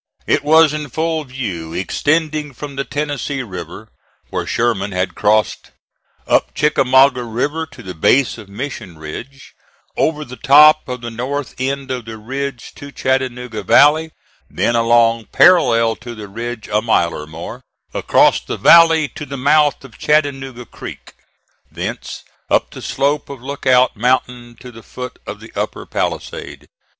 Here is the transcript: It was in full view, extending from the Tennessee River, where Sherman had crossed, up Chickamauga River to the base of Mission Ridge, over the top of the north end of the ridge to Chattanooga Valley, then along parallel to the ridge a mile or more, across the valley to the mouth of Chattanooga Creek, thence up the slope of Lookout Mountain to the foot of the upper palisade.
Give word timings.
It 0.25 0.43
was 0.43 0.73
in 0.73 0.89
full 0.89 1.25
view, 1.25 1.73
extending 1.73 2.53
from 2.55 2.75
the 2.75 2.83
Tennessee 2.83 3.43
River, 3.43 3.89
where 4.31 4.47
Sherman 4.47 4.93
had 4.93 5.13
crossed, 5.13 5.69
up 6.25 6.55
Chickamauga 6.55 7.23
River 7.23 7.67
to 7.67 7.83
the 7.83 7.93
base 7.93 8.39
of 8.39 8.49
Mission 8.49 8.97
Ridge, 8.97 9.53
over 9.95 10.25
the 10.25 10.37
top 10.37 10.89
of 10.89 11.01
the 11.01 11.11
north 11.11 11.53
end 11.59 11.91
of 11.91 12.05
the 12.05 12.17
ridge 12.17 12.71
to 12.77 12.91
Chattanooga 12.91 13.61
Valley, 13.61 14.09
then 14.49 14.75
along 14.75 15.25
parallel 15.25 15.95
to 15.97 16.15
the 16.15 16.27
ridge 16.27 16.67
a 16.69 16.81
mile 16.81 17.13
or 17.13 17.27
more, 17.27 17.61
across 17.93 18.41
the 18.41 18.57
valley 18.57 19.07
to 19.09 19.23
the 19.23 19.37
mouth 19.37 19.83
of 19.85 19.99
Chattanooga 19.99 20.65
Creek, 20.65 21.13
thence 21.71 22.23
up 22.49 22.71
the 22.71 22.81
slope 22.81 23.29
of 23.29 23.43
Lookout 23.43 23.95
Mountain 23.95 24.55
to 24.61 24.71
the 24.71 24.81
foot 24.81 25.19
of 25.27 25.39
the 25.39 25.51
upper 25.55 25.85
palisade. 25.85 26.67